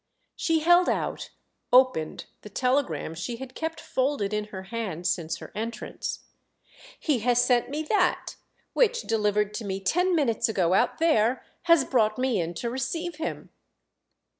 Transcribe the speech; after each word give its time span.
She 0.35 0.61
held 0.61 0.89
out, 0.89 1.29
opened, 1.71 2.25
the 2.41 2.49
telegram 2.49 3.13
she 3.13 3.35
had 3.35 3.53
kept 3.53 3.79
folded 3.79 4.33
in 4.33 4.45
her 4.45 4.63
hand 4.63 5.05
since 5.05 5.37
her 5.37 5.51
entrance. 5.53 6.21
"He 6.99 7.19
has 7.19 7.39
sent 7.45 7.69
me 7.69 7.83
that—which, 7.83 9.03
delivered 9.03 9.53
to 9.53 9.63
me 9.63 9.79
ten 9.79 10.15
minutes 10.15 10.49
ago 10.49 10.73
out 10.73 10.97
there, 10.97 11.43
has 11.65 11.85
brought 11.85 12.17
me 12.17 12.41
in 12.41 12.55
to 12.55 12.69
receive 12.71 13.17
him." 13.17 13.51